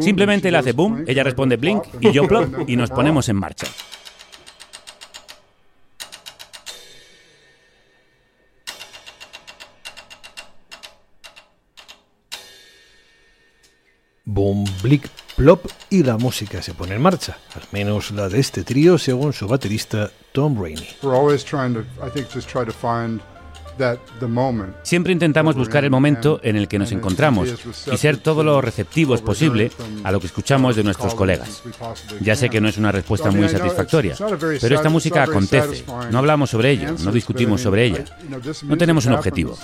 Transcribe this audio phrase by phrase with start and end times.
[0.00, 3.66] Simplemente él hace boom, ella responde blink y yo plop y nos ponemos en marcha.
[14.24, 18.64] Boom, blick, plop y la música se pone en marcha, al menos la de este
[18.64, 20.88] trío según su baterista Tom Rainey.
[24.82, 27.48] Siempre intentamos buscar el momento en el que nos encontramos
[27.92, 29.70] y ser todo lo receptivos posible
[30.04, 31.62] a lo que escuchamos de nuestros colegas.
[32.20, 34.16] Ya sé que no es una respuesta muy satisfactoria,
[34.60, 35.84] pero esta música acontece.
[36.10, 38.04] No hablamos sobre ello, no discutimos sobre ella.
[38.64, 39.56] No tenemos un objetivo.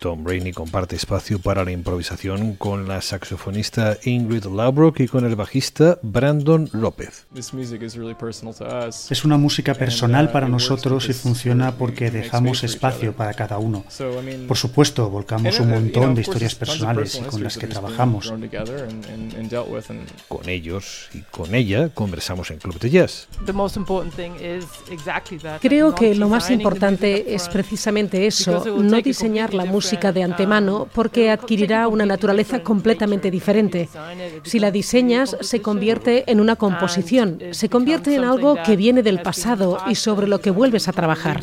[0.00, 5.36] Tom Rainey comparte espacio para la improvisación con la saxofonista Ingrid Labrock y con el
[5.36, 7.26] bajista Brandon López.
[7.34, 13.84] Es una música personal para nosotros y funciona porque dejamos espacio para cada uno.
[14.48, 18.32] Por supuesto, volcamos un montón de historias personales con las que trabajamos.
[20.28, 23.28] Con ellos y con ella conversamos en Club de Jazz.
[25.60, 31.88] Creo que lo más importante es precisamente eso, no diseñar la de antemano porque adquirirá
[31.88, 33.88] una naturaleza completamente diferente.
[34.44, 39.20] Si la diseñas, se convierte en una composición, se convierte en algo que viene del
[39.20, 41.40] pasado y sobre lo que vuelves a trabajar.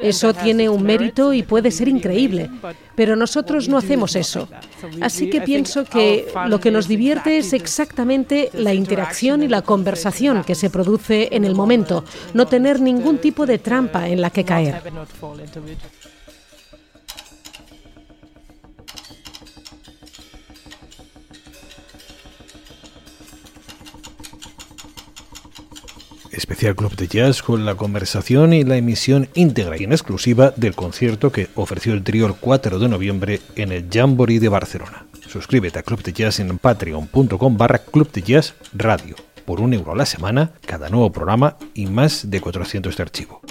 [0.00, 2.50] Eso tiene un mérito y puede ser increíble,
[2.94, 4.48] pero nosotros no hacemos eso.
[5.00, 10.44] Así que pienso que lo que nos divierte es exactamente la interacción y la conversación
[10.44, 14.44] que se produce en el momento, no tener ningún tipo de trampa en la que
[14.44, 14.82] caer.
[26.38, 30.74] Especial Club de Jazz con la conversación y la emisión íntegra y en exclusiva del
[30.74, 35.06] concierto que ofreció el trío el 4 de noviembre en el Jamboree de Barcelona.
[35.28, 39.16] Suscríbete a Club de Jazz en patreon.com barra Club de Jazz Radio.
[39.44, 43.42] Por un euro a la semana, cada nuevo programa y más de 400 de archivo.